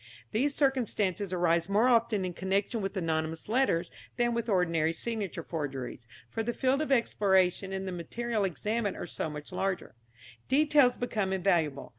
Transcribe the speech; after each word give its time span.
These 0.31 0.55
circumstances 0.55 1.31
arise 1.31 1.69
more 1.69 1.87
often 1.87 2.25
in 2.25 2.33
connection 2.33 2.81
with 2.81 2.97
anonymous 2.97 3.47
letters 3.47 3.91
than 4.17 4.33
with 4.33 4.49
ordinary 4.49 4.93
signature 4.93 5.43
forgeries, 5.43 6.07
for 6.27 6.41
the 6.41 6.53
field 6.55 6.81
of 6.81 6.91
exploration 6.91 7.71
and 7.71 7.87
the 7.87 7.91
material 7.91 8.43
examined 8.43 8.97
are 8.97 9.05
so 9.05 9.29
much 9.29 9.51
larger. 9.51 9.93
Details 10.47 10.97
become 10.97 11.31
invaluable. 11.31 11.89